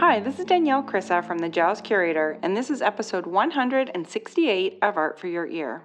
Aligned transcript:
Hi, 0.00 0.18
this 0.18 0.38
is 0.38 0.46
Danielle 0.46 0.82
Krysa 0.82 1.22
from 1.22 1.40
the 1.40 1.50
Jealous 1.50 1.82
Curator, 1.82 2.38
and 2.42 2.56
this 2.56 2.70
is 2.70 2.80
episode 2.80 3.26
168 3.26 4.78
of 4.80 4.96
Art 4.96 5.18
for 5.18 5.26
Your 5.26 5.46
Ear. 5.46 5.82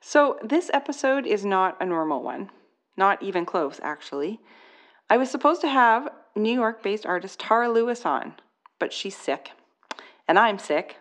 So, 0.00 0.38
this 0.44 0.70
episode 0.72 1.26
is 1.26 1.44
not 1.44 1.76
a 1.82 1.86
normal 1.86 2.22
one, 2.22 2.50
not 2.96 3.20
even 3.20 3.46
close, 3.46 3.80
actually. 3.82 4.38
I 5.10 5.16
was 5.16 5.28
supposed 5.28 5.60
to 5.62 5.68
have 5.68 6.08
New 6.36 6.52
York 6.52 6.84
based 6.84 7.04
artist 7.04 7.40
Tara 7.40 7.68
Lewis 7.68 8.06
on, 8.06 8.34
but 8.78 8.92
she's 8.92 9.16
sick, 9.16 9.50
and 10.28 10.38
I'm 10.38 10.60
sick, 10.60 10.98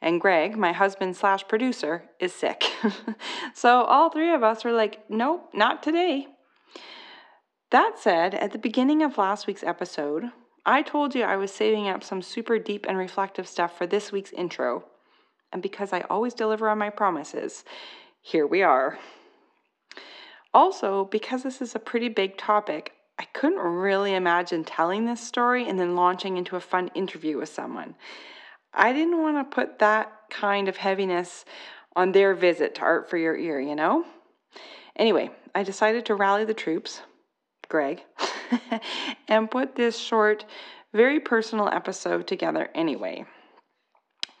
and 0.00 0.22
Greg, 0.22 0.56
my 0.56 0.72
husband 0.72 1.16
slash 1.16 1.46
producer, 1.46 2.04
is 2.18 2.32
sick. 2.32 2.64
so, 3.54 3.82
all 3.82 4.08
three 4.08 4.32
of 4.32 4.42
us 4.42 4.64
were 4.64 4.72
like, 4.72 5.04
nope, 5.10 5.50
not 5.52 5.82
today. 5.82 6.28
That 7.72 7.98
said, 7.98 8.34
at 8.34 8.52
the 8.52 8.58
beginning 8.58 9.02
of 9.02 9.18
last 9.18 9.46
week's 9.46 9.62
episode, 9.62 10.30
I 10.68 10.82
told 10.82 11.14
you 11.14 11.22
I 11.22 11.36
was 11.36 11.52
saving 11.52 11.88
up 11.88 12.02
some 12.02 12.20
super 12.20 12.58
deep 12.58 12.86
and 12.88 12.98
reflective 12.98 13.46
stuff 13.46 13.78
for 13.78 13.86
this 13.86 14.10
week's 14.10 14.32
intro. 14.32 14.84
And 15.52 15.62
because 15.62 15.92
I 15.92 16.00
always 16.10 16.34
deliver 16.34 16.68
on 16.68 16.78
my 16.78 16.90
promises, 16.90 17.64
here 18.20 18.48
we 18.48 18.64
are. 18.64 18.98
Also, 20.52 21.04
because 21.04 21.44
this 21.44 21.62
is 21.62 21.76
a 21.76 21.78
pretty 21.78 22.08
big 22.08 22.36
topic, 22.36 22.92
I 23.16 23.26
couldn't 23.32 23.60
really 23.60 24.14
imagine 24.14 24.64
telling 24.64 25.04
this 25.04 25.20
story 25.20 25.68
and 25.68 25.78
then 25.78 25.94
launching 25.94 26.36
into 26.36 26.56
a 26.56 26.60
fun 26.60 26.90
interview 26.96 27.38
with 27.38 27.48
someone. 27.48 27.94
I 28.74 28.92
didn't 28.92 29.22
want 29.22 29.38
to 29.38 29.54
put 29.54 29.78
that 29.78 30.12
kind 30.30 30.68
of 30.68 30.76
heaviness 30.76 31.44
on 31.94 32.10
their 32.10 32.34
visit 32.34 32.74
to 32.74 32.82
Art 32.82 33.08
for 33.08 33.16
Your 33.16 33.36
Ear, 33.36 33.60
you 33.60 33.76
know? 33.76 34.04
Anyway, 34.96 35.30
I 35.54 35.62
decided 35.62 36.06
to 36.06 36.16
rally 36.16 36.44
the 36.44 36.54
troops, 36.54 37.02
Greg, 37.68 38.02
and 39.28 39.50
put 39.50 39.76
this 39.76 39.98
short, 39.98 40.44
very 40.92 41.20
personal 41.20 41.68
episode 41.68 42.26
together 42.26 42.68
anyway. 42.74 43.24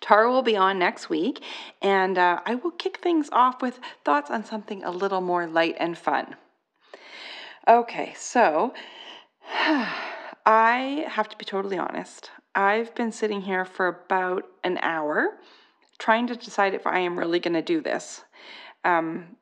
Tara 0.00 0.30
will 0.30 0.42
be 0.42 0.56
on 0.56 0.78
next 0.78 1.08
week, 1.08 1.42
and 1.82 2.16
uh, 2.16 2.40
I 2.44 2.54
will 2.54 2.70
kick 2.70 2.98
things 2.98 3.28
off 3.32 3.60
with 3.60 3.80
thoughts 4.04 4.30
on 4.30 4.44
something 4.44 4.84
a 4.84 4.90
little 4.90 5.20
more 5.20 5.46
light 5.46 5.76
and 5.80 5.98
fun. 5.98 6.36
Okay, 7.66 8.14
so 8.16 8.72
I 10.46 11.06
have 11.08 11.28
to 11.28 11.36
be 11.36 11.44
totally 11.44 11.78
honest. 11.78 12.30
I've 12.54 12.94
been 12.94 13.10
sitting 13.10 13.42
here 13.42 13.64
for 13.64 13.88
about 14.06 14.44
an 14.62 14.78
hour 14.80 15.38
trying 15.98 16.26
to 16.28 16.36
decide 16.36 16.74
if 16.74 16.86
I 16.86 17.00
am 17.00 17.18
really 17.18 17.40
going 17.40 17.54
to 17.54 17.62
do 17.62 17.80
this. 17.80 18.22
Um, 18.84 19.36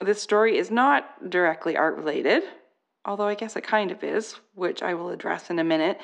this 0.00 0.22
story 0.22 0.58
is 0.58 0.70
not 0.70 1.28
directly 1.28 1.76
art 1.76 1.96
related 1.96 2.44
although 3.08 3.26
I 3.26 3.34
guess 3.34 3.56
it 3.56 3.64
kind 3.64 3.90
of 3.90 4.04
is, 4.04 4.36
which 4.54 4.82
I 4.82 4.92
will 4.92 5.08
address 5.08 5.48
in 5.48 5.58
a 5.58 5.64
minute. 5.64 5.98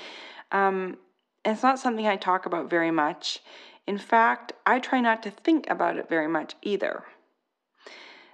Um, 0.50 0.96
it's 1.44 1.62
not 1.62 1.78
something 1.78 2.06
I 2.06 2.16
talk 2.16 2.46
about 2.46 2.70
very 2.70 2.90
much. 2.90 3.40
In 3.86 3.98
fact, 3.98 4.54
I 4.64 4.80
try 4.80 5.00
not 5.00 5.22
to 5.24 5.30
think 5.30 5.68
about 5.68 5.98
it 5.98 6.08
very 6.08 6.26
much 6.26 6.54
either. 6.62 7.04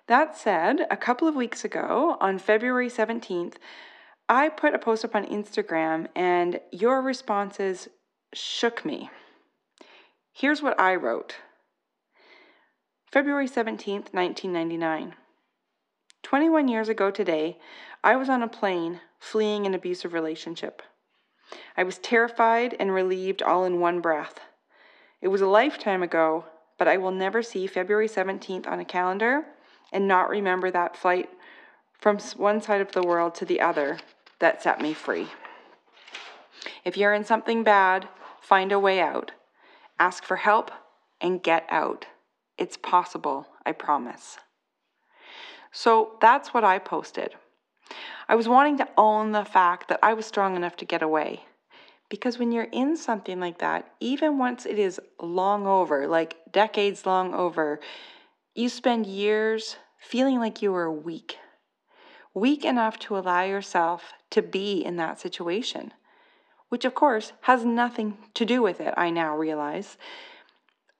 That 0.06 0.36
said, 0.36 0.86
a 0.88 0.96
couple 0.96 1.26
of 1.26 1.34
weeks 1.34 1.64
ago, 1.64 2.16
on 2.20 2.38
February 2.38 2.88
17th, 2.88 3.54
I 4.28 4.48
put 4.48 4.74
a 4.74 4.78
post 4.78 5.04
up 5.04 5.16
on 5.16 5.26
Instagram 5.26 6.06
and 6.14 6.60
your 6.70 7.02
responses 7.02 7.88
shook 8.32 8.84
me. 8.84 9.10
Here's 10.32 10.62
what 10.62 10.78
I 10.78 10.94
wrote 10.94 11.38
February 13.10 13.48
17th, 13.48 14.14
1999. 14.14 15.14
21 16.22 16.68
years 16.68 16.88
ago 16.88 17.10
today, 17.10 17.58
I 18.02 18.16
was 18.16 18.28
on 18.28 18.42
a 18.42 18.48
plane 18.48 19.00
fleeing 19.18 19.66
an 19.66 19.74
abusive 19.74 20.12
relationship. 20.12 20.82
I 21.76 21.84
was 21.84 21.98
terrified 21.98 22.74
and 22.78 22.94
relieved 22.94 23.42
all 23.42 23.64
in 23.64 23.80
one 23.80 24.00
breath. 24.00 24.40
It 25.20 25.28
was 25.28 25.42
a 25.42 25.46
lifetime 25.46 26.02
ago, 26.02 26.46
but 26.78 26.88
I 26.88 26.96
will 26.96 27.10
never 27.10 27.42
see 27.42 27.66
February 27.66 28.08
17th 28.08 28.66
on 28.66 28.80
a 28.80 28.84
calendar 28.84 29.44
and 29.92 30.08
not 30.08 30.30
remember 30.30 30.70
that 30.70 30.96
flight 30.96 31.28
from 31.98 32.18
one 32.36 32.62
side 32.62 32.80
of 32.80 32.92
the 32.92 33.02
world 33.02 33.34
to 33.34 33.44
the 33.44 33.60
other 33.60 33.98
that 34.38 34.62
set 34.62 34.80
me 34.80 34.94
free. 34.94 35.28
If 36.84 36.96
you're 36.96 37.12
in 37.12 37.24
something 37.24 37.62
bad, 37.62 38.08
find 38.40 38.72
a 38.72 38.78
way 38.78 39.00
out. 39.00 39.32
Ask 39.98 40.24
for 40.24 40.36
help 40.36 40.70
and 41.20 41.42
get 41.42 41.66
out. 41.68 42.06
It's 42.56 42.78
possible, 42.78 43.48
I 43.66 43.72
promise. 43.72 44.38
So 45.70 46.12
that's 46.22 46.54
what 46.54 46.64
I 46.64 46.78
posted. 46.78 47.34
I 48.28 48.34
was 48.34 48.48
wanting 48.48 48.78
to 48.78 48.88
own 48.96 49.32
the 49.32 49.44
fact 49.44 49.88
that 49.88 50.00
I 50.02 50.14
was 50.14 50.26
strong 50.26 50.56
enough 50.56 50.76
to 50.76 50.84
get 50.84 51.02
away. 51.02 51.44
Because 52.08 52.38
when 52.38 52.52
you're 52.52 52.64
in 52.64 52.96
something 52.96 53.38
like 53.38 53.58
that, 53.58 53.92
even 54.00 54.38
once 54.38 54.66
it 54.66 54.78
is 54.78 55.00
long 55.20 55.66
over, 55.66 56.08
like 56.08 56.36
decades 56.50 57.06
long 57.06 57.34
over, 57.34 57.80
you 58.54 58.68
spend 58.68 59.06
years 59.06 59.76
feeling 59.98 60.38
like 60.38 60.60
you 60.60 60.72
were 60.72 60.90
weak. 60.90 61.38
Weak 62.34 62.64
enough 62.64 62.98
to 63.00 63.16
allow 63.16 63.42
yourself 63.42 64.12
to 64.30 64.42
be 64.42 64.84
in 64.84 64.96
that 64.96 65.20
situation, 65.20 65.92
which 66.68 66.84
of 66.84 66.94
course 66.94 67.32
has 67.42 67.64
nothing 67.64 68.18
to 68.34 68.44
do 68.44 68.62
with 68.62 68.80
it, 68.80 68.94
I 68.96 69.10
now 69.10 69.36
realize. 69.36 69.96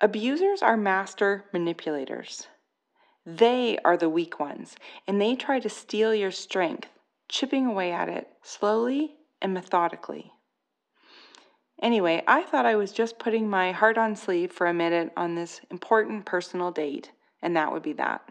Abusers 0.01 0.62
are 0.62 0.77
master 0.77 1.45
manipulators. 1.53 2.47
They 3.27 3.79
are 3.85 3.97
the 3.97 4.09
weak 4.09 4.41
ones, 4.41 4.77
and 5.07 5.21
they 5.21 5.35
try 5.35 5.61
to 5.61 5.69
steal 5.69 6.15
your 6.15 6.31
strength 6.31 6.89
chipping 7.29 7.67
away 7.67 7.93
at 7.93 8.09
it 8.09 8.29
slowly 8.43 9.15
and 9.41 9.55
methodically. 9.55 10.33
Anyway, 11.81 12.23
I 12.27 12.43
thought 12.43 12.67
I 12.67 12.77
was 12.77 12.93
just 12.93 13.19
putting 13.19 13.49
my 13.49 13.73
heart 13.73 13.97
on 13.97 14.17
sleeve 14.17 14.53
for 14.53 14.67
a 14.67 14.75
minute 14.75 15.13
on 15.17 15.35
this 15.35 15.61
important 15.71 16.27
personal 16.27 16.71
date, 16.71 17.13
and 17.41 17.57
that 17.57 17.73
would 17.73 17.83
be 17.83 17.95
that. 17.95 18.29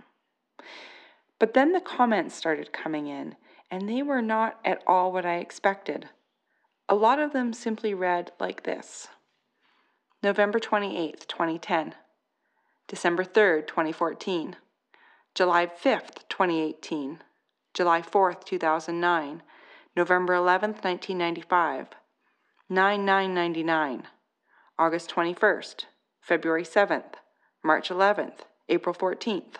But 1.39 1.53
then 1.53 1.71
the 1.71 1.81
comments 1.81 2.35
started 2.35 2.73
coming 2.73 3.07
in, 3.07 3.35
and 3.71 3.87
they 3.87 4.03
were 4.03 4.21
not 4.21 4.59
at 4.65 4.83
all 4.85 5.11
what 5.11 5.25
I 5.25 5.37
expected. 5.37 6.09
A 6.87 6.95
lot 6.95 7.19
of 7.19 7.33
them 7.33 7.53
simply 7.53 7.93
read 7.93 8.31
like 8.39 8.63
this 8.63 9.07
November 10.21 10.59
28th, 10.59 11.25
2010, 11.27 11.95
December 12.87 13.23
3rd, 13.23 13.67
2014, 13.67 14.57
July 15.35 15.65
5th, 15.67 16.27
2018. 16.29 17.19
July 17.73 18.01
4th, 18.01 18.43
2009, 18.45 19.43
November 19.95 20.33
11th, 20.33 20.83
1995, 20.83 21.87
9999, 22.67 24.07
August 24.77 25.09
21st, 25.09 25.85
February 26.21 26.63
7th, 26.63 27.13
March 27.63 27.89
11th, 27.89 28.39
April 28.67 28.93
14th. 28.93 29.55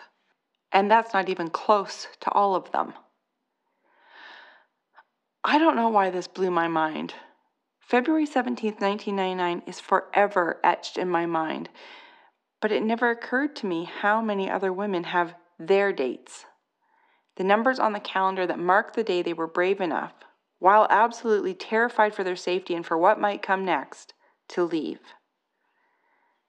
And 0.72 0.90
that's 0.90 1.14
not 1.14 1.28
even 1.28 1.50
close 1.50 2.08
to 2.20 2.30
all 2.30 2.54
of 2.54 2.70
them. 2.72 2.94
I 5.42 5.58
don't 5.58 5.76
know 5.76 5.88
why 5.88 6.10
this 6.10 6.28
blew 6.28 6.50
my 6.50 6.68
mind. 6.68 7.14
February 7.80 8.26
17th, 8.26 8.80
1999 8.80 9.62
is 9.66 9.80
forever 9.80 10.60
etched 10.62 10.98
in 10.98 11.08
my 11.08 11.26
mind, 11.26 11.68
but 12.60 12.70
it 12.70 12.82
never 12.82 13.10
occurred 13.10 13.56
to 13.56 13.66
me 13.66 13.84
how 13.84 14.20
many 14.20 14.50
other 14.50 14.72
women 14.72 15.04
have 15.04 15.34
their 15.60 15.92
dates 15.92 16.46
the 17.40 17.44
numbers 17.44 17.78
on 17.78 17.94
the 17.94 18.00
calendar 18.00 18.46
that 18.46 18.58
marked 18.58 18.94
the 18.94 19.02
day 19.02 19.22
they 19.22 19.32
were 19.32 19.46
brave 19.46 19.80
enough, 19.80 20.12
while 20.58 20.86
absolutely 20.90 21.54
terrified 21.54 22.14
for 22.14 22.22
their 22.22 22.36
safety 22.36 22.74
and 22.74 22.84
for 22.84 22.98
what 22.98 23.18
might 23.18 23.40
come 23.40 23.64
next, 23.64 24.12
to 24.48 24.62
leave. 24.62 24.98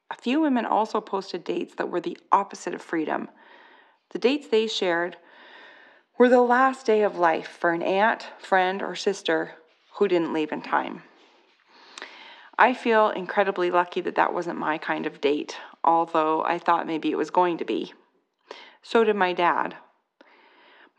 A 0.10 0.16
few 0.16 0.42
women 0.42 0.66
also 0.66 1.00
posted 1.00 1.46
dates 1.46 1.76
that 1.76 1.90
were 1.90 2.02
the 2.02 2.18
opposite 2.30 2.74
of 2.74 2.82
freedom. 2.82 3.30
The 4.10 4.20
dates 4.20 4.48
they 4.50 4.68
shared 4.68 5.16
were 6.20 6.28
the 6.28 6.42
last 6.42 6.86
day 6.86 7.04
of 7.04 7.18
life 7.18 7.48
for 7.48 7.72
an 7.72 7.82
aunt, 7.82 8.28
friend, 8.38 8.82
or 8.82 8.94
sister 8.94 9.54
who 9.94 10.10
didn't 10.10 10.34
leave 10.34 10.52
in 10.52 10.62
time. 10.62 11.04
I 12.60 12.74
feel 12.74 13.12
incredibly 13.12 13.72
lucky 13.72 14.02
that 14.02 14.16
that 14.16 14.34
wasn't 14.34 14.60
my 14.60 14.78
kind 14.78 15.06
of 15.06 15.22
date, 15.22 15.56
although 15.86 16.44
I 16.44 16.60
thought 16.60 16.86
maybe 16.86 17.12
it 17.12 17.18
was 17.18 17.30
going 17.30 17.58
to 17.60 17.66
be. 17.66 17.94
So 18.82 19.04
did 19.04 19.16
my 19.16 19.34
dad, 19.34 19.76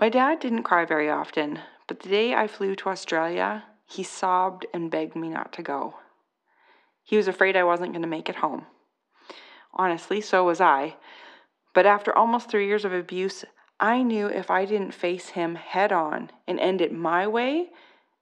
my 0.02 0.08
dad 0.08 0.40
didn't 0.40 0.64
cry 0.64 0.84
very 0.84 1.08
often, 1.08 1.60
but 1.86 2.00
the 2.00 2.08
day 2.08 2.34
I 2.34 2.48
flew 2.48 2.74
to 2.74 2.88
Australia, 2.88 3.64
he 3.86 4.02
sobbed 4.02 4.66
and 4.74 4.90
begged 4.90 5.14
me 5.14 5.28
not 5.28 5.52
to 5.52 5.62
go. 5.62 5.94
He 7.04 7.16
was 7.16 7.28
afraid 7.28 7.56
I 7.56 7.62
wasn't 7.62 7.92
going 7.92 8.02
to 8.02 8.08
make 8.08 8.28
it 8.28 8.36
home. 8.36 8.66
Honestly, 9.74 10.20
so 10.20 10.44
was 10.44 10.60
I. 10.60 10.96
But 11.74 11.86
after 11.86 12.12
almost 12.16 12.50
three 12.50 12.66
years 12.66 12.84
of 12.84 12.92
abuse, 12.92 13.44
I 13.78 14.02
knew 14.02 14.26
if 14.26 14.50
I 14.50 14.64
didn't 14.64 14.92
face 14.92 15.30
him 15.30 15.54
head 15.54 15.92
on 15.92 16.30
and 16.48 16.58
end 16.58 16.80
it 16.80 16.92
my 16.92 17.26
way, 17.26 17.70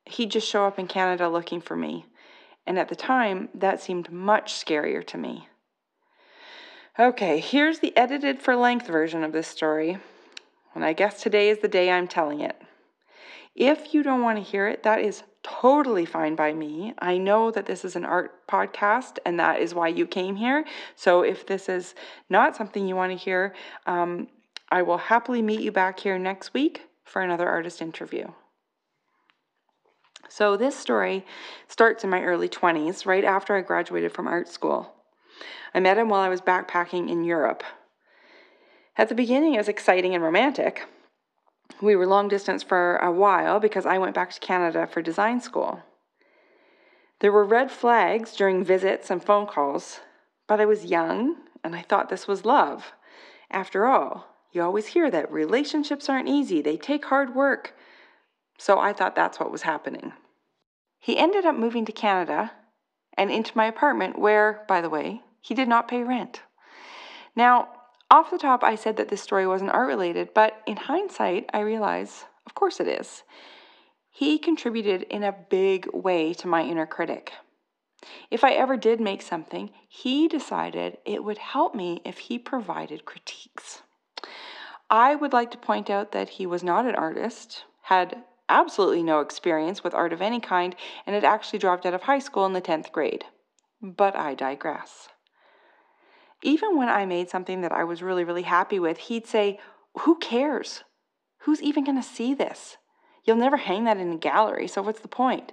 he'd 0.04 0.30
just 0.30 0.48
show 0.48 0.66
up 0.66 0.78
in 0.78 0.86
Canada 0.86 1.28
looking 1.28 1.60
for 1.60 1.76
me. 1.76 2.06
And 2.66 2.78
at 2.78 2.88
the 2.88 2.96
time, 2.96 3.48
that 3.54 3.80
seemed 3.80 4.12
much 4.12 4.52
scarier 4.52 5.06
to 5.06 5.18
me. 5.18 5.48
Okay, 7.00 7.40
here's 7.40 7.78
the 7.78 7.96
edited 7.96 8.42
for 8.42 8.54
length 8.54 8.86
version 8.86 9.24
of 9.24 9.32
this 9.32 9.48
story 9.48 9.96
and 10.74 10.84
I 10.84 10.92
guess 10.92 11.22
today 11.22 11.48
is 11.48 11.60
the 11.60 11.66
day 11.66 11.90
I'm 11.90 12.06
telling 12.06 12.40
it. 12.40 12.60
If 13.54 13.94
you 13.94 14.02
don't 14.02 14.20
want 14.20 14.36
to 14.36 14.44
hear 14.44 14.68
it, 14.68 14.82
that 14.82 15.00
is 15.00 15.22
totally 15.42 16.04
fine 16.04 16.34
by 16.34 16.52
me. 16.52 16.92
I 16.98 17.16
know 17.16 17.50
that 17.52 17.64
this 17.64 17.86
is 17.86 17.96
an 17.96 18.04
art 18.04 18.46
podcast 18.46 19.16
and 19.24 19.40
that 19.40 19.62
is 19.62 19.74
why 19.74 19.88
you 19.88 20.06
came 20.06 20.36
here. 20.36 20.66
So 20.94 21.22
if 21.22 21.46
this 21.46 21.70
is 21.70 21.94
not 22.28 22.54
something 22.54 22.86
you 22.86 22.96
want 22.96 23.12
to 23.12 23.16
hear, 23.16 23.54
um, 23.86 24.28
I 24.70 24.82
will 24.82 24.98
happily 24.98 25.40
meet 25.40 25.60
you 25.60 25.72
back 25.72 26.00
here 26.00 26.18
next 26.18 26.52
week 26.52 26.82
for 27.04 27.22
another 27.22 27.48
artist 27.48 27.80
interview. 27.80 28.26
So, 30.28 30.56
this 30.56 30.76
story 30.76 31.24
starts 31.66 32.04
in 32.04 32.10
my 32.10 32.22
early 32.22 32.48
20s, 32.48 33.04
right 33.04 33.24
after 33.24 33.56
I 33.56 33.62
graduated 33.62 34.12
from 34.12 34.28
art 34.28 34.48
school. 34.48 34.99
I 35.74 35.80
met 35.80 35.98
him 35.98 36.08
while 36.08 36.20
I 36.20 36.28
was 36.28 36.40
backpacking 36.40 37.08
in 37.08 37.24
Europe. 37.24 37.62
At 38.96 39.08
the 39.08 39.14
beginning, 39.14 39.54
it 39.54 39.58
was 39.58 39.68
exciting 39.68 40.14
and 40.14 40.22
romantic. 40.22 40.86
We 41.80 41.96
were 41.96 42.06
long 42.06 42.28
distance 42.28 42.62
for 42.62 42.96
a 42.96 43.10
while 43.10 43.60
because 43.60 43.86
I 43.86 43.98
went 43.98 44.14
back 44.14 44.30
to 44.32 44.40
Canada 44.40 44.86
for 44.86 45.00
design 45.00 45.40
school. 45.40 45.82
There 47.20 47.32
were 47.32 47.44
red 47.44 47.70
flags 47.70 48.34
during 48.34 48.64
visits 48.64 49.10
and 49.10 49.22
phone 49.22 49.46
calls, 49.46 50.00
but 50.46 50.60
I 50.60 50.66
was 50.66 50.86
young 50.86 51.36
and 51.62 51.76
I 51.76 51.82
thought 51.82 52.08
this 52.08 52.26
was 52.26 52.44
love. 52.44 52.92
After 53.50 53.86
all, 53.86 54.26
you 54.52 54.62
always 54.62 54.88
hear 54.88 55.10
that 55.10 55.30
relationships 55.30 56.08
aren't 56.08 56.28
easy, 56.28 56.60
they 56.60 56.76
take 56.76 57.04
hard 57.06 57.34
work. 57.34 57.74
So 58.58 58.78
I 58.78 58.92
thought 58.92 59.14
that's 59.16 59.38
what 59.38 59.52
was 59.52 59.62
happening. 59.62 60.12
He 60.98 61.18
ended 61.18 61.46
up 61.46 61.56
moving 61.56 61.84
to 61.86 61.92
Canada 61.92 62.52
and 63.16 63.30
into 63.30 63.56
my 63.56 63.66
apartment, 63.66 64.18
where, 64.18 64.64
by 64.68 64.80
the 64.80 64.90
way, 64.90 65.22
he 65.40 65.54
did 65.54 65.68
not 65.68 65.88
pay 65.88 66.02
rent. 66.02 66.42
Now, 67.34 67.68
off 68.10 68.30
the 68.30 68.38
top, 68.38 68.64
I 68.64 68.74
said 68.74 68.96
that 68.96 69.08
this 69.08 69.22
story 69.22 69.46
wasn't 69.46 69.70
art 69.70 69.86
related, 69.86 70.34
but 70.34 70.60
in 70.66 70.76
hindsight, 70.76 71.48
I 71.52 71.60
realize, 71.60 72.24
of 72.44 72.54
course 72.54 72.80
it 72.80 72.88
is. 72.88 73.22
He 74.10 74.38
contributed 74.38 75.02
in 75.02 75.22
a 75.22 75.36
big 75.48 75.88
way 75.94 76.34
to 76.34 76.48
my 76.48 76.64
inner 76.64 76.86
critic. 76.86 77.32
If 78.30 78.42
I 78.42 78.52
ever 78.52 78.76
did 78.76 79.00
make 79.00 79.22
something, 79.22 79.70
he 79.88 80.26
decided 80.26 80.98
it 81.04 81.22
would 81.22 81.38
help 81.38 81.74
me 81.74 82.00
if 82.04 82.18
he 82.18 82.38
provided 82.38 83.04
critiques. 83.04 83.82
I 84.88 85.14
would 85.14 85.32
like 85.32 85.52
to 85.52 85.58
point 85.58 85.88
out 85.88 86.10
that 86.12 86.30
he 86.30 86.46
was 86.46 86.64
not 86.64 86.86
an 86.86 86.96
artist, 86.96 87.64
had 87.82 88.24
absolutely 88.48 89.04
no 89.04 89.20
experience 89.20 89.84
with 89.84 89.94
art 89.94 90.12
of 90.12 90.20
any 90.20 90.40
kind, 90.40 90.74
and 91.06 91.14
had 91.14 91.24
actually 91.24 91.60
dropped 91.60 91.86
out 91.86 91.94
of 91.94 92.02
high 92.02 92.18
school 92.18 92.44
in 92.46 92.54
the 92.54 92.60
10th 92.60 92.90
grade. 92.90 93.24
But 93.80 94.16
I 94.16 94.34
digress. 94.34 95.09
Even 96.42 96.76
when 96.76 96.88
I 96.88 97.06
made 97.06 97.28
something 97.28 97.60
that 97.60 97.72
I 97.72 97.84
was 97.84 98.02
really, 98.02 98.24
really 98.24 98.42
happy 98.42 98.78
with, 98.78 98.98
he'd 98.98 99.26
say, 99.26 99.58
Who 100.00 100.16
cares? 100.18 100.84
Who's 101.40 101.62
even 101.62 101.84
going 101.84 102.00
to 102.00 102.06
see 102.06 102.34
this? 102.34 102.76
You'll 103.24 103.36
never 103.36 103.58
hang 103.58 103.84
that 103.84 103.98
in 103.98 104.12
a 104.12 104.16
gallery, 104.16 104.66
so 104.66 104.82
what's 104.82 105.00
the 105.00 105.08
point? 105.08 105.52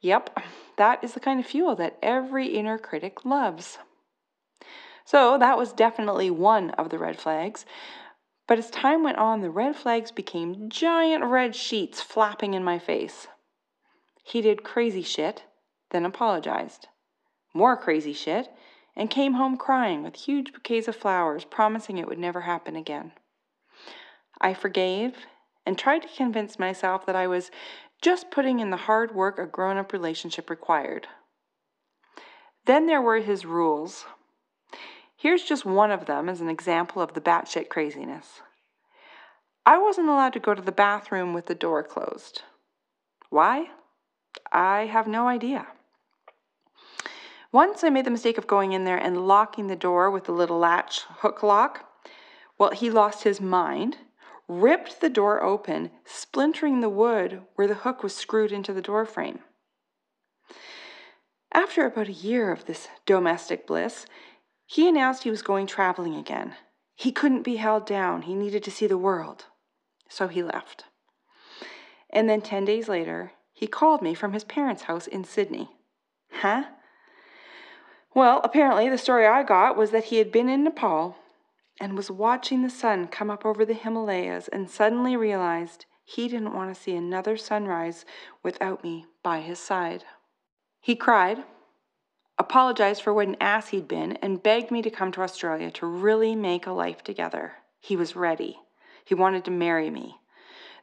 Yep, 0.00 0.38
that 0.76 1.02
is 1.04 1.14
the 1.14 1.20
kind 1.20 1.40
of 1.40 1.46
fuel 1.46 1.74
that 1.76 1.98
every 2.02 2.48
inner 2.48 2.78
critic 2.78 3.24
loves. 3.24 3.78
So 5.04 5.36
that 5.38 5.58
was 5.58 5.72
definitely 5.72 6.30
one 6.30 6.70
of 6.70 6.90
the 6.90 6.98
red 6.98 7.18
flags. 7.18 7.66
But 8.46 8.58
as 8.58 8.70
time 8.70 9.02
went 9.02 9.18
on, 9.18 9.40
the 9.40 9.50
red 9.50 9.76
flags 9.76 10.10
became 10.10 10.68
giant 10.68 11.24
red 11.24 11.54
sheets 11.54 12.00
flapping 12.00 12.54
in 12.54 12.64
my 12.64 12.78
face. 12.78 13.28
He 14.22 14.40
did 14.40 14.62
crazy 14.62 15.02
shit, 15.02 15.44
then 15.90 16.04
apologized. 16.04 16.88
More 17.52 17.76
crazy 17.76 18.12
shit, 18.12 18.48
and 18.96 19.10
came 19.10 19.34
home 19.34 19.56
crying 19.56 20.02
with 20.02 20.16
huge 20.16 20.52
bouquets 20.52 20.88
of 20.88 20.96
flowers, 20.96 21.44
promising 21.44 21.98
it 21.98 22.08
would 22.08 22.18
never 22.18 22.42
happen 22.42 22.76
again. 22.76 23.12
I 24.40 24.54
forgave 24.54 25.14
and 25.66 25.78
tried 25.78 26.02
to 26.02 26.08
convince 26.08 26.58
myself 26.58 27.06
that 27.06 27.16
I 27.16 27.26
was 27.26 27.50
just 28.02 28.30
putting 28.30 28.60
in 28.60 28.70
the 28.70 28.76
hard 28.76 29.14
work 29.14 29.38
a 29.38 29.46
grown 29.46 29.76
up 29.76 29.92
relationship 29.92 30.48
required. 30.48 31.06
Then 32.66 32.86
there 32.86 33.02
were 33.02 33.18
his 33.18 33.44
rules. 33.44 34.04
Here's 35.16 35.44
just 35.44 35.64
one 35.64 35.90
of 35.90 36.06
them 36.06 36.28
as 36.28 36.40
an 36.40 36.48
example 36.48 37.02
of 37.02 37.14
the 37.14 37.20
batshit 37.20 37.68
craziness. 37.68 38.40
I 39.66 39.76
wasn't 39.78 40.08
allowed 40.08 40.32
to 40.32 40.40
go 40.40 40.54
to 40.54 40.62
the 40.62 40.72
bathroom 40.72 41.34
with 41.34 41.46
the 41.46 41.54
door 41.54 41.82
closed. 41.82 42.42
Why? 43.28 43.70
I 44.50 44.86
have 44.86 45.06
no 45.06 45.28
idea. 45.28 45.66
Once 47.52 47.82
I 47.82 47.90
made 47.90 48.06
the 48.06 48.10
mistake 48.10 48.38
of 48.38 48.46
going 48.46 48.72
in 48.72 48.84
there 48.84 48.96
and 48.96 49.26
locking 49.26 49.66
the 49.66 49.76
door 49.76 50.10
with 50.10 50.24
the 50.24 50.32
little 50.32 50.58
latch 50.58 51.02
hook 51.18 51.42
lock. 51.42 51.90
Well, 52.58 52.70
he 52.70 52.90
lost 52.90 53.24
his 53.24 53.40
mind, 53.40 53.96
ripped 54.46 55.00
the 55.00 55.08
door 55.08 55.42
open, 55.42 55.90
splintering 56.04 56.80
the 56.80 56.88
wood 56.88 57.42
where 57.56 57.66
the 57.66 57.74
hook 57.74 58.02
was 58.02 58.14
screwed 58.14 58.52
into 58.52 58.72
the 58.72 58.82
door 58.82 59.04
frame. 59.04 59.40
After 61.52 61.84
about 61.84 62.06
a 62.06 62.12
year 62.12 62.52
of 62.52 62.66
this 62.66 62.86
domestic 63.04 63.66
bliss, 63.66 64.06
he 64.66 64.88
announced 64.88 65.24
he 65.24 65.30
was 65.30 65.42
going 65.42 65.66
traveling 65.66 66.14
again. 66.14 66.54
He 66.94 67.10
couldn't 67.10 67.42
be 67.42 67.56
held 67.56 67.86
down, 67.86 68.22
he 68.22 68.34
needed 68.34 68.62
to 68.64 68.70
see 68.70 68.86
the 68.86 68.98
world. 68.98 69.46
So 70.08 70.28
he 70.28 70.44
left. 70.44 70.84
And 72.10 72.28
then 72.28 72.42
10 72.42 72.64
days 72.64 72.88
later, 72.88 73.32
he 73.52 73.66
called 73.66 74.02
me 74.02 74.14
from 74.14 74.32
his 74.32 74.44
parents' 74.44 74.82
house 74.82 75.08
in 75.08 75.24
Sydney. 75.24 75.70
Huh? 76.30 76.64
Well, 78.14 78.40
apparently, 78.42 78.88
the 78.88 78.98
story 78.98 79.26
I 79.26 79.42
got 79.42 79.76
was 79.76 79.90
that 79.92 80.04
he 80.04 80.18
had 80.18 80.32
been 80.32 80.48
in 80.48 80.64
Nepal 80.64 81.16
and 81.80 81.96
was 81.96 82.10
watching 82.10 82.62
the 82.62 82.70
sun 82.70 83.06
come 83.06 83.30
up 83.30 83.46
over 83.46 83.64
the 83.64 83.74
Himalayas 83.74 84.48
and 84.48 84.68
suddenly 84.68 85.16
realized 85.16 85.86
he 86.04 86.28
didn't 86.28 86.54
want 86.54 86.74
to 86.74 86.80
see 86.80 86.96
another 86.96 87.36
sunrise 87.36 88.04
without 88.42 88.82
me 88.82 89.06
by 89.22 89.40
his 89.40 89.58
side. 89.58 90.04
He 90.80 90.96
cried 90.96 91.44
apologized 92.40 93.02
for 93.02 93.12
what 93.12 93.28
an 93.28 93.36
ass 93.38 93.68
he'd 93.68 93.86
been, 93.86 94.12
and 94.22 94.42
begged 94.42 94.70
me 94.70 94.80
to 94.80 94.90
come 94.90 95.12
to 95.12 95.20
Australia 95.20 95.70
to 95.70 95.84
really 95.84 96.34
make 96.34 96.66
a 96.66 96.72
life 96.72 97.04
together. 97.04 97.52
He 97.78 97.96
was 97.96 98.16
ready. 98.16 98.58
He 99.04 99.14
wanted 99.14 99.44
to 99.44 99.50
marry 99.50 99.90
me. 99.90 100.16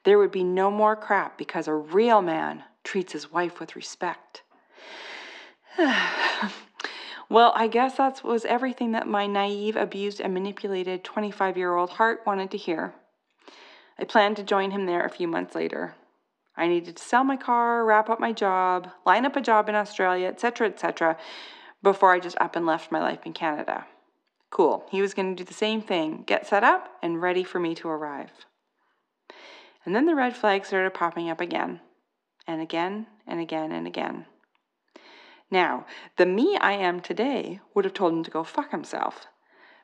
There 0.03 0.19
would 0.19 0.31
be 0.31 0.43
no 0.43 0.69
more 0.69 0.95
crap 0.95 1.35
because 1.35 1.67
a 1.67 1.73
real 1.73 2.21
man 2.21 2.63
treats 2.83 3.11
his 3.11 3.31
wife 3.31 3.59
with 3.59 3.75
respect. 3.75 4.43
well, 7.29 7.51
I 7.55 7.67
guess 7.67 7.97
that 7.97 8.23
was 8.23 8.45
everything 8.45 8.91
that 8.93 9.07
my 9.07 9.27
naive, 9.27 9.75
abused, 9.75 10.21
and 10.21 10.33
manipulated 10.33 11.03
25 11.03 11.57
year 11.57 11.75
old 11.75 11.91
heart 11.91 12.21
wanted 12.25 12.51
to 12.51 12.57
hear. 12.57 12.93
I 13.99 14.05
planned 14.05 14.37
to 14.37 14.43
join 14.43 14.71
him 14.71 14.85
there 14.85 15.05
a 15.05 15.09
few 15.09 15.27
months 15.27 15.55
later. 15.55 15.95
I 16.55 16.67
needed 16.67 16.97
to 16.97 17.03
sell 17.03 17.23
my 17.23 17.37
car, 17.37 17.85
wrap 17.85 18.09
up 18.09 18.19
my 18.19 18.31
job, 18.31 18.89
line 19.05 19.25
up 19.25 19.35
a 19.35 19.41
job 19.41 19.69
in 19.69 19.75
Australia, 19.75 20.27
etc., 20.27 20.67
etc., 20.67 21.17
before 21.83 22.13
I 22.13 22.19
just 22.19 22.37
up 22.39 22.55
and 22.55 22.65
left 22.65 22.91
my 22.91 22.99
life 22.99 23.25
in 23.25 23.33
Canada. 23.33 23.85
Cool. 24.49 24.85
He 24.89 25.01
was 25.01 25.13
going 25.13 25.35
to 25.35 25.43
do 25.43 25.47
the 25.47 25.53
same 25.53 25.81
thing 25.81 26.23
get 26.25 26.47
set 26.47 26.63
up 26.63 26.89
and 27.03 27.21
ready 27.21 27.43
for 27.43 27.59
me 27.59 27.75
to 27.75 27.89
arrive. 27.89 28.31
And 29.85 29.95
then 29.95 30.05
the 30.05 30.15
red 30.15 30.35
flags 30.35 30.69
started 30.69 30.93
popping 30.93 31.29
up 31.29 31.39
again, 31.39 31.81
and 32.47 32.61
again, 32.61 33.07
and 33.27 33.39
again, 33.39 33.71
and 33.71 33.85
again. 33.85 34.25
Now, 35.49 35.85
the 36.17 36.25
me 36.25 36.57
I 36.57 36.73
am 36.73 36.99
today 36.99 37.61
would 37.73 37.85
have 37.85 37.93
told 37.93 38.13
him 38.13 38.23
to 38.23 38.31
go 38.31 38.43
fuck 38.43 38.71
himself. 38.71 39.27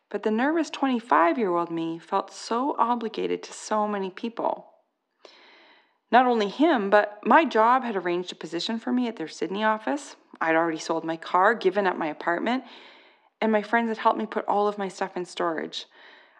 But 0.09 0.23
the 0.23 0.31
nervous 0.31 0.69
25 0.69 1.37
year 1.37 1.55
old 1.55 1.71
me 1.71 1.97
felt 1.99 2.33
so 2.33 2.75
obligated 2.77 3.41
to 3.43 3.53
so 3.53 3.87
many 3.87 4.09
people. 4.09 4.67
Not 6.11 6.27
only 6.27 6.49
him, 6.49 6.89
but 6.89 7.19
my 7.25 7.45
job 7.45 7.83
had 7.83 7.95
arranged 7.95 8.31
a 8.31 8.35
position 8.35 8.77
for 8.77 8.91
me 8.91 9.07
at 9.07 9.15
their 9.15 9.27
Sydney 9.27 9.63
office. 9.63 10.15
I'd 10.39 10.55
already 10.55 10.77
sold 10.77 11.03
my 11.03 11.17
car, 11.17 11.55
given 11.55 11.87
up 11.87 11.97
my 11.97 12.07
apartment, 12.07 12.65
and 13.41 13.51
my 13.51 13.63
friends 13.63 13.87
had 13.87 13.97
helped 13.97 14.19
me 14.19 14.27
put 14.27 14.45
all 14.45 14.67
of 14.67 14.77
my 14.77 14.87
stuff 14.87 15.17
in 15.17 15.25
storage. 15.25 15.87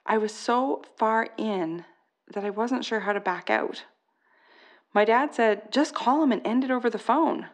I 0.06 0.18
was 0.18 0.34
so 0.34 0.84
far 0.98 1.30
in 1.38 1.86
that 2.34 2.46
I 2.46 2.50
wasn't 2.50 2.86
sure 2.86 3.00
how 3.00 3.14
to 3.14 3.20
back 3.20 3.50
out. 3.50 3.86
My 4.94 5.06
dad 5.06 5.34
said, 5.34 5.72
just 5.72 5.96
call 5.96 6.22
him 6.22 6.32
and 6.32 6.46
end 6.46 6.64
it 6.64 6.70
over 6.70 6.90
the 6.90 7.00
phone. 7.00 7.48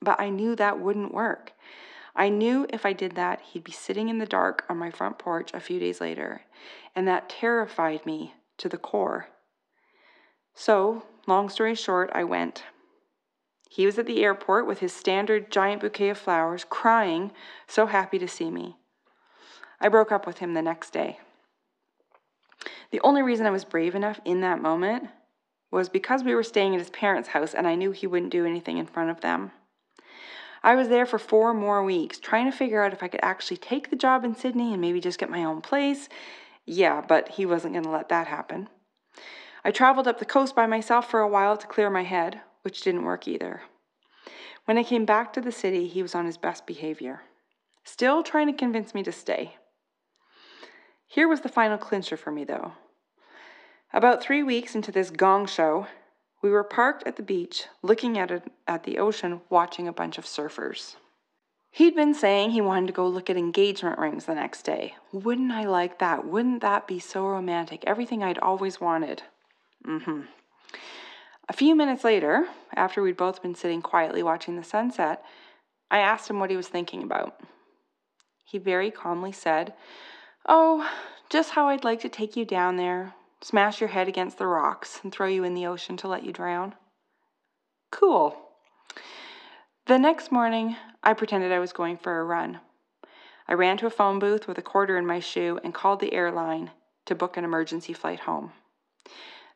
But 0.00 0.20
I 0.20 0.30
knew 0.30 0.56
that 0.56 0.80
wouldn't 0.80 1.14
work. 1.14 1.52
I 2.16 2.28
knew 2.28 2.66
if 2.70 2.84
I 2.84 2.92
did 2.92 3.14
that, 3.16 3.40
he'd 3.40 3.64
be 3.64 3.72
sitting 3.72 4.08
in 4.08 4.18
the 4.18 4.26
dark 4.26 4.64
on 4.68 4.78
my 4.78 4.90
front 4.90 5.18
porch 5.18 5.52
a 5.54 5.60
few 5.60 5.78
days 5.78 6.00
later, 6.00 6.42
and 6.94 7.06
that 7.06 7.28
terrified 7.28 8.04
me 8.04 8.34
to 8.58 8.68
the 8.68 8.78
core. 8.78 9.28
So, 10.54 11.04
long 11.26 11.48
story 11.48 11.74
short, 11.74 12.10
I 12.12 12.24
went. 12.24 12.64
He 13.70 13.86
was 13.86 13.98
at 13.98 14.06
the 14.06 14.24
airport 14.24 14.66
with 14.66 14.80
his 14.80 14.92
standard 14.92 15.52
giant 15.52 15.80
bouquet 15.80 16.10
of 16.10 16.18
flowers, 16.18 16.64
crying, 16.68 17.30
so 17.68 17.86
happy 17.86 18.18
to 18.18 18.26
see 18.26 18.50
me. 18.50 18.76
I 19.80 19.88
broke 19.88 20.10
up 20.10 20.26
with 20.26 20.38
him 20.38 20.54
the 20.54 20.62
next 20.62 20.90
day. 20.90 21.20
The 22.90 23.00
only 23.02 23.22
reason 23.22 23.46
I 23.46 23.50
was 23.50 23.64
brave 23.64 23.94
enough 23.94 24.20
in 24.24 24.40
that 24.40 24.60
moment 24.60 25.04
was 25.70 25.88
because 25.88 26.24
we 26.24 26.34
were 26.34 26.42
staying 26.42 26.74
at 26.74 26.80
his 26.80 26.90
parents' 26.90 27.28
house 27.28 27.54
and 27.54 27.66
I 27.66 27.76
knew 27.76 27.92
he 27.92 28.08
wouldn't 28.08 28.32
do 28.32 28.44
anything 28.44 28.76
in 28.76 28.86
front 28.86 29.10
of 29.10 29.20
them. 29.20 29.52
I 30.62 30.74
was 30.74 30.88
there 30.88 31.06
for 31.06 31.18
four 31.18 31.54
more 31.54 31.82
weeks 31.82 32.18
trying 32.18 32.50
to 32.50 32.56
figure 32.56 32.82
out 32.82 32.92
if 32.92 33.02
I 33.02 33.08
could 33.08 33.20
actually 33.22 33.56
take 33.56 33.90
the 33.90 33.96
job 33.96 34.24
in 34.24 34.34
Sydney 34.34 34.72
and 34.72 34.80
maybe 34.80 35.00
just 35.00 35.18
get 35.18 35.30
my 35.30 35.44
own 35.44 35.60
place. 35.60 36.08
Yeah, 36.66 37.00
but 37.06 37.30
he 37.30 37.46
wasn't 37.46 37.74
going 37.74 37.84
to 37.84 37.90
let 37.90 38.08
that 38.10 38.26
happen. 38.26 38.68
I 39.64 39.70
traveled 39.70 40.08
up 40.08 40.18
the 40.18 40.24
coast 40.24 40.54
by 40.54 40.66
myself 40.66 41.10
for 41.10 41.20
a 41.20 41.28
while 41.28 41.56
to 41.56 41.66
clear 41.66 41.90
my 41.90 42.04
head, 42.04 42.40
which 42.62 42.82
didn't 42.82 43.04
work 43.04 43.26
either. 43.26 43.62
When 44.66 44.78
I 44.78 44.84
came 44.84 45.04
back 45.04 45.32
to 45.32 45.40
the 45.40 45.52
city, 45.52 45.88
he 45.88 46.02
was 46.02 46.14
on 46.14 46.26
his 46.26 46.36
best 46.36 46.66
behavior, 46.66 47.22
still 47.84 48.22
trying 48.22 48.46
to 48.46 48.52
convince 48.52 48.94
me 48.94 49.02
to 49.02 49.12
stay. 49.12 49.56
Here 51.06 51.26
was 51.26 51.40
the 51.40 51.48
final 51.48 51.76
clincher 51.76 52.16
for 52.16 52.30
me, 52.30 52.44
though. 52.44 52.74
About 53.92 54.22
three 54.22 54.42
weeks 54.42 54.76
into 54.76 54.92
this 54.92 55.10
gong 55.10 55.46
show, 55.46 55.88
we 56.42 56.50
were 56.50 56.64
parked 56.64 57.06
at 57.06 57.16
the 57.16 57.22
beach, 57.22 57.66
looking 57.82 58.18
at, 58.18 58.30
it, 58.30 58.44
at 58.66 58.84
the 58.84 58.98
ocean, 58.98 59.40
watching 59.50 59.86
a 59.86 59.92
bunch 59.92 60.18
of 60.18 60.24
surfers. 60.24 60.96
He'd 61.72 61.94
been 61.94 62.14
saying 62.14 62.50
he 62.50 62.60
wanted 62.60 62.88
to 62.88 62.92
go 62.92 63.06
look 63.06 63.30
at 63.30 63.36
engagement 63.36 63.98
rings 63.98 64.24
the 64.24 64.34
next 64.34 64.62
day. 64.62 64.94
Wouldn't 65.12 65.52
I 65.52 65.64
like 65.64 65.98
that? 66.00 66.26
Wouldn't 66.26 66.62
that 66.62 66.88
be 66.88 66.98
so 66.98 67.26
romantic? 67.26 67.84
Everything 67.86 68.22
I'd 68.22 68.38
always 68.38 68.80
wanted. 68.80 69.22
Mm 69.86 70.02
hmm. 70.02 70.20
A 71.48 71.52
few 71.52 71.74
minutes 71.74 72.04
later, 72.04 72.46
after 72.74 73.02
we'd 73.02 73.16
both 73.16 73.42
been 73.42 73.54
sitting 73.54 73.82
quietly 73.82 74.22
watching 74.22 74.56
the 74.56 74.64
sunset, 74.64 75.24
I 75.90 75.98
asked 75.98 76.30
him 76.30 76.38
what 76.38 76.50
he 76.50 76.56
was 76.56 76.68
thinking 76.68 77.02
about. 77.02 77.40
He 78.44 78.58
very 78.58 78.90
calmly 78.90 79.32
said, 79.32 79.74
Oh, 80.46 80.88
just 81.28 81.50
how 81.50 81.68
I'd 81.68 81.84
like 81.84 82.00
to 82.00 82.08
take 82.08 82.36
you 82.36 82.44
down 82.44 82.76
there, 82.76 83.14
smash 83.42 83.80
your 83.80 83.88
head 83.88 84.08
against 84.08 84.38
the 84.38 84.46
rocks, 84.46 85.00
and 85.02 85.12
throw 85.12 85.26
you 85.26 85.44
in 85.44 85.54
the 85.54 85.66
ocean 85.66 85.96
to 85.98 86.08
let 86.08 86.24
you 86.24 86.32
drown. 86.32 86.74
Cool. 87.90 88.36
The 89.86 89.98
next 89.98 90.30
morning, 90.30 90.76
I 91.02 91.14
pretended 91.14 91.50
I 91.50 91.58
was 91.58 91.72
going 91.72 91.96
for 91.96 92.20
a 92.20 92.24
run. 92.24 92.60
I 93.48 93.54
ran 93.54 93.76
to 93.78 93.86
a 93.86 93.90
phone 93.90 94.18
booth 94.18 94.46
with 94.46 94.58
a 94.58 94.62
quarter 94.62 94.96
in 94.96 95.06
my 95.06 95.18
shoe 95.18 95.58
and 95.64 95.74
called 95.74 96.00
the 96.00 96.12
airline 96.12 96.70
to 97.06 97.14
book 97.14 97.36
an 97.36 97.44
emergency 97.44 97.92
flight 97.92 98.20
home. 98.20 98.52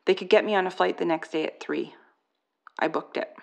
They 0.05 0.13
could 0.13 0.29
get 0.29 0.45
me 0.45 0.55
on 0.55 0.67
a 0.67 0.71
flight 0.71 0.97
the 0.97 1.05
next 1.05 1.31
day 1.31 1.45
at 1.45 1.61
3. 1.61 1.93
I 2.77 2.87
booked 2.87 3.17
it. 3.17 3.33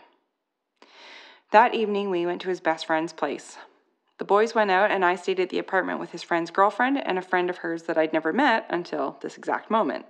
That 1.53 1.75
evening, 1.75 2.11
we 2.11 2.27
went 2.27 2.43
to 2.43 2.49
his 2.49 2.61
best 2.61 2.87
friend's 2.87 3.13
place. 3.13 3.57
The 4.19 4.25
boys 4.25 4.55
went 4.55 4.71
out, 4.71 4.91
and 4.91 5.05
I 5.05 5.17
stayed 5.17 5.41
at 5.41 5.49
the 5.49 5.59
apartment 5.59 5.99
with 5.99 6.11
his 6.11 6.23
friend's 6.23 6.51
girlfriend 6.51 6.99
and 7.05 7.19
a 7.19 7.23
friend 7.23 7.49
of 7.49 7.59
hers 7.59 7.85
that 7.85 7.99
I'd 7.99 8.13
never 8.13 8.33
met 8.33 8.67
until 8.69 9.19
this 9.21 9.37
exact 9.37 9.71
moment. 9.71 10.05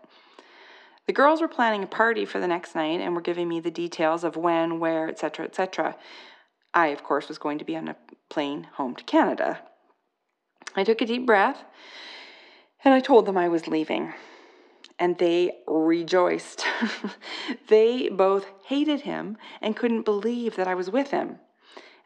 The 1.06 1.12
girls 1.12 1.40
were 1.40 1.48
planning 1.48 1.82
a 1.82 1.86
party 1.86 2.24
for 2.24 2.38
the 2.38 2.46
next 2.46 2.74
night 2.74 3.00
and 3.00 3.14
were 3.14 3.20
giving 3.20 3.48
me 3.48 3.60
the 3.60 3.70
details 3.70 4.22
of 4.24 4.36
when, 4.36 4.78
where, 4.78 5.08
etc., 5.08 5.46
etc. 5.46 5.96
I, 6.72 6.88
of 6.88 7.02
course, 7.02 7.28
was 7.28 7.38
going 7.38 7.58
to 7.58 7.64
be 7.64 7.76
on 7.76 7.88
a 7.88 7.96
plane 8.30 8.68
home 8.74 8.94
to 8.96 9.04
Canada. 9.04 9.60
I 10.74 10.84
took 10.84 11.00
a 11.00 11.06
deep 11.06 11.26
breath 11.26 11.64
and 12.84 12.94
I 12.94 13.00
told 13.00 13.26
them 13.26 13.36
I 13.36 13.48
was 13.48 13.66
leaving 13.66 14.14
and 14.98 15.18
they 15.18 15.52
rejoiced. 15.66 16.64
they 17.68 18.08
both 18.08 18.46
hated 18.66 19.00
him 19.00 19.36
and 19.60 19.76
couldn't 19.76 20.04
believe 20.04 20.56
that 20.56 20.68
I 20.68 20.74
was 20.74 20.90
with 20.90 21.10
him. 21.10 21.40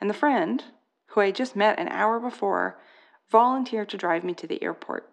And 0.00 0.08
the 0.08 0.14
friend, 0.14 0.64
who 1.08 1.20
I 1.20 1.26
had 1.26 1.34
just 1.34 1.56
met 1.56 1.78
an 1.78 1.88
hour 1.88 2.18
before, 2.18 2.78
volunteered 3.30 3.88
to 3.90 3.96
drive 3.96 4.24
me 4.24 4.34
to 4.34 4.46
the 4.46 4.62
airport. 4.62 5.12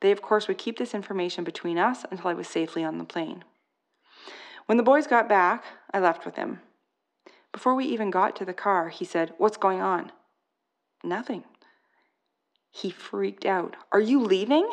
They, 0.00 0.10
of 0.12 0.22
course, 0.22 0.48
would 0.48 0.58
keep 0.58 0.78
this 0.78 0.94
information 0.94 1.44
between 1.44 1.78
us 1.78 2.04
until 2.10 2.28
I 2.28 2.34
was 2.34 2.48
safely 2.48 2.84
on 2.84 2.98
the 2.98 3.04
plane. 3.04 3.44
When 4.66 4.76
the 4.76 4.84
boys 4.84 5.06
got 5.06 5.28
back, 5.28 5.64
I 5.92 5.98
left 5.98 6.24
with 6.24 6.36
him. 6.36 6.60
Before 7.52 7.74
we 7.74 7.86
even 7.86 8.10
got 8.10 8.36
to 8.36 8.44
the 8.44 8.52
car, 8.52 8.90
he 8.90 9.04
said, 9.04 9.32
What's 9.38 9.56
going 9.56 9.80
on? 9.80 10.12
Nothing. 11.02 11.44
He 12.70 12.90
freaked 12.90 13.46
out. 13.46 13.76
Are 13.90 14.00
you 14.00 14.20
leaving? 14.20 14.68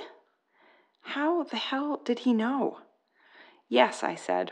How 1.02 1.44
the 1.44 1.56
hell 1.56 2.02
did 2.04 2.20
he 2.20 2.34
know? 2.34 2.80
Yes, 3.70 4.04
I 4.04 4.16
said. 4.16 4.52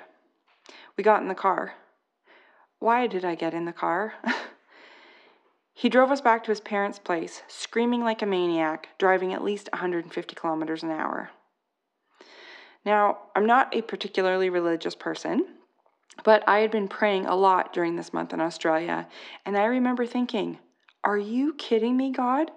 We 0.98 1.04
got 1.04 1.22
in 1.22 1.28
the 1.28 1.36
car. 1.36 1.74
Why 2.80 3.08
did 3.08 3.26
I 3.26 3.36
get 3.36 3.54
in 3.54 3.66
the 3.66 3.74
car? 3.74 4.14
he 5.74 5.90
drove 5.90 6.12
us 6.12 6.22
back 6.22 6.44
to 6.44 6.52
his 6.52 6.60
parents' 6.60 7.00
place, 7.00 7.42
screaming 7.48 8.04
like 8.04 8.22
a 8.22 8.28
maniac, 8.28 8.90
driving 9.00 9.34
at 9.34 9.44
least 9.44 9.70
150 9.74 10.36
kilometers 10.36 10.84
an 10.84 10.92
hour. 10.92 11.32
Now, 12.86 13.18
I'm 13.36 13.46
not 13.46 13.76
a 13.76 13.82
particularly 13.82 14.50
religious 14.50 14.94
person, 14.94 15.46
but 16.24 16.48
I 16.48 16.60
had 16.60 16.70
been 16.70 16.88
praying 16.88 17.26
a 17.26 17.36
lot 17.36 17.74
during 17.74 17.96
this 17.96 18.14
month 18.14 18.34
in 18.34 18.42
Australia, 18.42 19.08
and 19.46 19.58
I 19.58 19.66
remember 19.66 20.06
thinking, 20.06 20.60
Are 21.04 21.18
you 21.18 21.54
kidding 21.56 21.98
me, 21.98 22.12
God? 22.12 22.52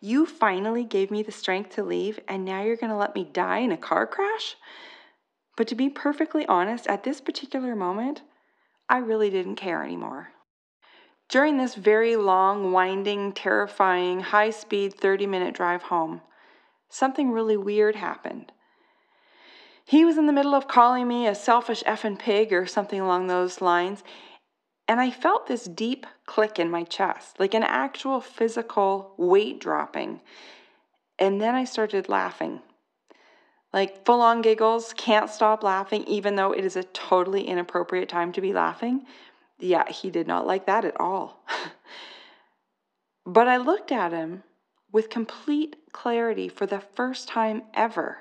You 0.00 0.26
finally 0.26 0.84
gave 0.84 1.10
me 1.10 1.22
the 1.22 1.32
strength 1.32 1.70
to 1.76 1.84
leave, 1.84 2.18
and 2.26 2.44
now 2.44 2.62
you're 2.62 2.76
going 2.76 2.90
to 2.90 2.96
let 2.96 3.14
me 3.14 3.24
die 3.24 3.58
in 3.58 3.72
a 3.72 3.76
car 3.76 4.06
crash? 4.06 4.56
But 5.56 5.68
to 5.68 5.74
be 5.74 5.88
perfectly 5.88 6.44
honest, 6.46 6.86
at 6.86 7.04
this 7.04 7.20
particular 7.20 7.74
moment, 7.76 8.22
I 8.88 8.98
really 8.98 9.30
didn't 9.30 9.56
care 9.56 9.82
anymore. 9.82 10.32
During 11.28 11.56
this 11.56 11.74
very 11.74 12.16
long, 12.16 12.72
winding, 12.72 13.32
terrifying, 13.32 14.20
high 14.20 14.50
speed 14.50 14.94
30 14.94 15.26
minute 15.26 15.54
drive 15.54 15.82
home, 15.82 16.20
something 16.88 17.32
really 17.32 17.56
weird 17.56 17.96
happened. 17.96 18.52
He 19.84 20.04
was 20.04 20.18
in 20.18 20.26
the 20.26 20.32
middle 20.32 20.54
of 20.54 20.68
calling 20.68 21.06
me 21.06 21.26
a 21.26 21.34
selfish 21.34 21.82
effing 21.84 22.18
pig 22.18 22.52
or 22.52 22.66
something 22.66 23.00
along 23.00 23.26
those 23.26 23.60
lines, 23.60 24.02
and 24.88 25.00
I 25.00 25.10
felt 25.10 25.46
this 25.46 25.64
deep 25.64 26.06
click 26.26 26.58
in 26.58 26.70
my 26.70 26.84
chest, 26.84 27.40
like 27.40 27.54
an 27.54 27.64
actual 27.64 28.20
physical 28.20 29.14
weight 29.16 29.60
dropping. 29.60 30.20
And 31.18 31.40
then 31.40 31.54
I 31.54 31.64
started 31.64 32.08
laughing. 32.08 32.60
Like 33.72 34.04
full 34.04 34.22
on 34.22 34.42
giggles, 34.42 34.94
can't 34.96 35.28
stop 35.28 35.62
laughing, 35.62 36.04
even 36.04 36.36
though 36.36 36.52
it 36.52 36.64
is 36.64 36.76
a 36.76 36.84
totally 36.84 37.42
inappropriate 37.42 38.08
time 38.08 38.32
to 38.32 38.40
be 38.40 38.52
laughing. 38.52 39.06
Yeah, 39.58 39.90
he 39.90 40.10
did 40.10 40.26
not 40.26 40.46
like 40.46 40.66
that 40.66 40.84
at 40.84 41.00
all. 41.00 41.44
but 43.26 43.48
I 43.48 43.56
looked 43.56 43.90
at 43.90 44.12
him 44.12 44.42
with 44.92 45.10
complete 45.10 45.76
clarity 45.92 46.48
for 46.48 46.66
the 46.66 46.80
first 46.80 47.28
time 47.28 47.62
ever. 47.74 48.18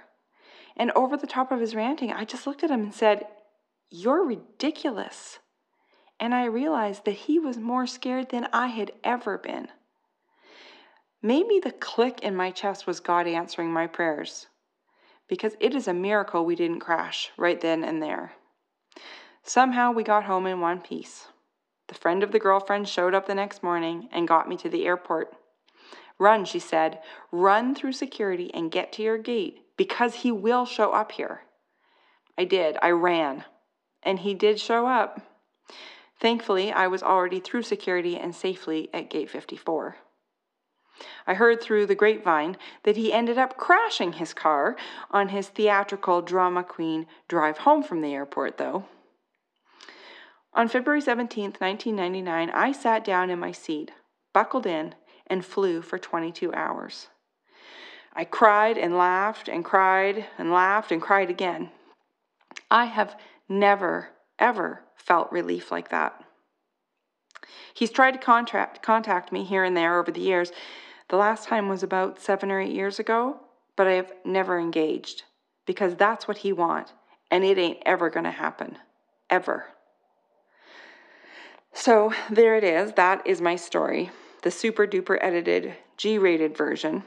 And 0.78 0.92
over 0.96 1.18
the 1.18 1.28
top 1.28 1.52
of 1.52 1.60
his 1.60 1.76
ranting, 1.76 2.12
I 2.12 2.26
just 2.26 2.48
looked 2.48 2.64
at 2.64 2.72
him 2.72 2.84
and 2.84 2.94
said, 2.94 3.28
You're 3.90 4.26
ridiculous 4.26 5.40
and 6.20 6.34
I 6.34 6.46
realized 6.46 7.06
that 7.06 7.12
he 7.12 7.40
was 7.40 7.58
more 7.58 7.88
scared 7.88 8.30
than 8.30 8.48
I 8.54 8.68
had 8.68 8.92
ever 9.04 9.38
been. 9.38 9.68
Maybe 11.22 11.60
the 11.60 11.72
click 11.72 12.22
in 12.22 12.36
my 12.36 12.52
chest 12.52 12.88
was 12.88 13.00
God 13.00 13.28
answering 13.28 13.72
my 13.72 13.88
prayers, 13.88 14.48
because 15.28 15.56
it 15.60 15.74
is 15.74 15.88
a 15.88 15.94
miracle 15.94 16.46
we 16.46 16.56
didn't 16.56 16.80
crash 16.80 17.32
right 17.38 17.60
then 17.60 17.84
and 17.84 18.02
there. 18.02 18.34
Somehow 19.48 19.92
we 19.92 20.04
got 20.04 20.24
home 20.24 20.48
in 20.48 20.60
one 20.60 20.82
piece. 20.82 21.28
The 21.88 21.94
friend 21.94 22.24
of 22.24 22.32
the 22.32 22.40
girlfriend 22.40 22.90
showed 22.90 23.14
up 23.14 23.28
the 23.28 23.36
next 23.36 23.62
morning 23.62 24.10
and 24.12 24.28
got 24.28 24.50
me 24.50 24.58
to 24.58 24.70
the 24.70 24.88
airport. 24.88 25.36
Run, 26.18 26.46
she 26.46 26.58
said, 26.58 27.00
run 27.32 27.76
through 27.76 27.92
security 27.92 28.52
and 28.56 28.72
get 28.72 28.92
to 28.94 29.04
your 29.04 29.20
gate 29.20 29.60
because 29.78 30.16
he 30.16 30.32
will 30.32 30.66
show 30.66 30.94
up 30.94 31.12
here. 31.12 31.42
I 32.36 32.46
did. 32.46 32.76
I 32.82 32.90
ran. 32.90 33.44
And 34.02 34.18
he 34.20 34.34
did 34.34 34.60
show 34.60 34.88
up. 34.88 35.22
Thankfully, 36.20 36.72
I 36.72 36.88
was 36.88 37.04
already 37.04 37.40
through 37.40 37.64
security 37.64 38.18
and 38.18 38.34
safely 38.34 38.90
at 38.96 39.12
gate 39.12 39.30
54. 39.30 39.98
I 41.28 41.36
heard 41.36 41.62
through 41.62 41.86
the 41.86 41.94
grapevine 41.94 42.58
that 42.82 42.98
he 42.98 43.14
ended 43.14 43.38
up 43.38 43.58
crashing 43.58 44.14
his 44.14 44.34
car 44.34 44.76
on 45.12 45.30
his 45.30 45.50
theatrical 45.50 46.24
drama 46.24 46.64
queen 46.64 47.06
drive 47.28 47.60
home 47.60 47.84
from 47.84 48.02
the 48.02 48.14
airport, 48.14 48.58
though. 48.58 48.86
On 50.56 50.70
February 50.70 51.02
17, 51.02 51.56
1999, 51.60 52.50
I 52.50 52.72
sat 52.72 53.04
down 53.04 53.30
in 53.30 53.38
my 53.38 53.52
seat, 53.52 53.92
buckled 54.34 54.66
in, 54.66 54.96
and 55.28 55.46
flew 55.46 55.82
for 55.82 55.98
22 56.00 56.54
hours. 56.54 57.08
I 58.14 58.24
cried 58.24 58.78
and 58.78 58.98
laughed 58.98 59.50
and 59.50 59.66
cried 59.66 60.28
and 60.38 60.54
laughed 60.54 60.94
and 60.94 61.02
cried 61.02 61.30
again. 61.30 61.72
I 62.72 62.86
have 62.86 63.20
never, 63.50 64.12
ever 64.40 64.84
felt 64.96 65.30
relief 65.30 65.72
like 65.72 65.90
that. 65.90 66.24
He's 67.74 67.92
tried 67.92 68.12
to 68.12 68.18
contract, 68.18 68.82
contact 68.82 69.34
me 69.34 69.44
here 69.44 69.66
and 69.66 69.76
there 69.76 70.00
over 70.00 70.12
the 70.12 70.22
years. 70.22 70.54
The 71.10 71.18
last 71.18 71.50
time 71.50 71.68
was 71.68 71.84
about 71.84 72.22
seven 72.22 72.50
or 72.50 72.62
eight 72.62 72.74
years 72.74 72.98
ago, 72.98 73.42
but 73.76 73.88
I 73.88 73.94
have 73.94 74.14
never 74.24 74.58
engaged 74.58 75.24
because 75.66 75.96
that's 75.96 76.30
what 76.30 76.38
he 76.38 76.54
wants, 76.54 76.94
and 77.30 77.44
it 77.44 77.58
ain't 77.58 77.84
ever 77.86 78.10
going 78.10 78.24
to 78.24 78.32
happen. 78.32 78.78
Ever. 79.30 79.75
So 81.76 82.12
there 82.32 82.56
it 82.56 82.64
is. 82.64 82.94
That 82.94 83.28
is 83.28 83.40
my 83.40 83.56
story. 83.56 84.10
The 84.42 84.50
super 84.50 84.88
duper 84.88 85.20
edited, 85.22 85.76
G 85.98 86.18
rated 86.18 86.58
version. 86.58 87.04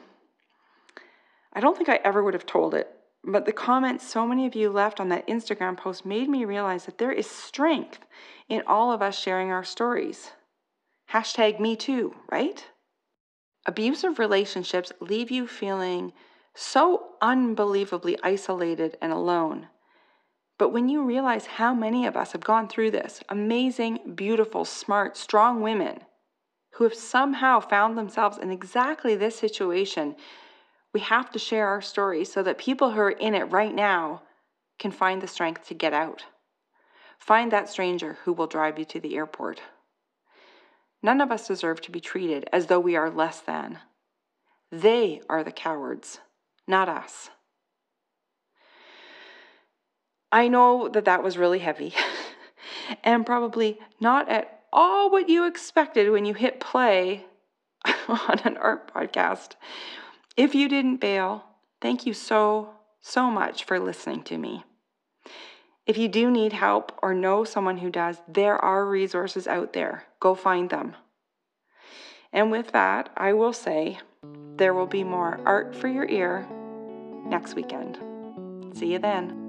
I 1.53 1.59
don't 1.59 1.77
think 1.77 1.89
I 1.89 1.99
ever 2.05 2.23
would 2.23 2.35
have 2.35 2.47
told 2.47 2.75
it 2.75 2.95
but 3.25 3.45
the 3.45 3.53
comments 3.53 4.09
so 4.09 4.27
many 4.27 4.47
of 4.47 4.55
you 4.55 4.71
left 4.71 5.01
on 5.01 5.09
that 5.09 5.27
Instagram 5.27 5.77
post 5.77 6.07
made 6.07 6.29
me 6.29 6.45
realize 6.45 6.87
that 6.87 6.99
there 6.99 7.13
is 7.13 7.29
strength 7.29 7.99
in 8.49 8.63
all 8.67 8.93
of 8.93 9.03
us 9.03 9.19
sharing 9.19 9.51
our 9.51 9.65
stories. 9.65 10.31
Hashtag 11.11 11.59
me 11.59 11.77
too, 11.77 12.15
right? 12.31 12.65
Abusive 13.67 14.19
relationships 14.19 14.93
leave 15.01 15.31
you 15.31 15.47
feeling 15.47 16.13
so 16.55 17.11
unbelievably 17.21 18.19
isolated 18.23 18.97
and 19.03 19.13
alone 19.13 19.69
But 20.59 20.71
when 20.73 20.89
you 20.89 21.05
realize 21.05 21.47
how 21.47 21.73
many 21.73 22.05
of 22.07 22.17
us 22.17 22.33
have 22.33 22.43
gone 22.43 22.69
through 22.69 22.91
this 22.91 23.23
amazing, 23.29 24.15
beautiful, 24.17 24.65
smart, 24.65 25.17
strong 25.17 25.63
women 25.63 26.01
who 26.75 26.85
have 26.85 26.95
somehow 26.95 27.61
found 27.61 27.97
themselves 27.97 28.39
in 28.39 28.51
exactly 28.51 29.15
this 29.15 29.39
situation, 29.39 30.17
we 30.93 31.01
have 31.01 31.31
to 31.31 31.39
share 31.39 31.69
our 31.69 31.81
stories 31.81 32.33
so 32.33 32.43
that 32.43 32.59
people 32.59 32.91
who 32.91 33.01
are 33.01 33.11
in 33.11 33.35
it 33.35 33.45
right 33.45 33.75
now 33.75 34.23
can 34.79 34.91
find 34.91 35.23
the 35.23 35.29
strength 35.29 35.67
to 35.69 35.75
get 35.75 35.93
out. 35.93 36.25
Find 37.19 37.53
that 37.53 37.69
stranger 37.69 38.19
who 38.25 38.33
will 38.33 38.47
drive 38.47 38.79
you 38.79 38.85
to 38.87 39.01
the 39.01 39.17
airport. 39.17 39.61
None 41.03 41.21
of 41.21 41.31
us 41.31 41.47
deserve 41.47 41.81
to 41.83 41.93
be 41.93 42.01
treated 42.01 42.49
as 42.53 42.67
though 42.67 42.81
we 42.81 42.97
are 42.97 43.11
less 43.11 43.41
than. 43.41 43.79
They 44.71 45.21
are 45.29 45.45
the 45.45 45.53
cowards, 45.53 46.19
not 46.67 46.89
us. 46.89 47.31
I 50.31 50.49
know 50.49 50.89
that 50.89 51.07
that 51.07 51.23
was 51.23 51.39
really 51.39 51.59
heavy 51.59 51.95
and 53.05 53.25
probably 53.25 53.79
not 54.01 54.29
at 54.29 54.63
all 54.73 55.11
what 55.11 55.29
you 55.29 55.47
expected 55.47 56.11
when 56.11 56.25
you 56.25 56.35
hit 56.35 56.61
play 56.61 57.25
on 58.09 58.39
an 58.45 58.57
art 58.59 58.93
podcast. 58.93 59.53
If 60.37 60.55
you 60.55 60.69
didn't 60.69 60.99
bail, 60.99 61.45
thank 61.81 62.07
you 62.07 62.13
so, 62.13 62.71
so 63.01 63.31
much 63.31 63.65
for 63.65 63.79
listening 63.79 64.23
to 64.25 64.39
me. 64.39 64.65
If 65.87 65.97
you 65.97 66.09
do 66.09 66.31
need 66.31 66.53
help 66.53 66.93
or 67.03 67.15
know 67.15 67.45
someone 67.45 67.79
who 67.79 67.91
does, 67.91 68.21
there 68.29 68.57
are 68.57 68.87
resources 68.87 69.47
out 69.47 69.73
there. 69.73 70.05
Go 70.21 70.35
find 70.35 70.69
them. 70.69 70.95
And 72.31 72.51
with 72.51 72.73
that, 72.73 73.09
I 73.17 73.33
will 73.33 73.55
say 73.55 73.99
there 74.57 74.75
will 74.75 74.87
be 74.87 75.03
more 75.03 75.41
art 75.47 75.75
for 75.75 75.89
your 75.89 76.05
ear 76.05 76.47
next 77.25 77.55
weekend. 77.55 77.99
See 78.77 78.93
you 78.93 78.99
then. 78.99 79.48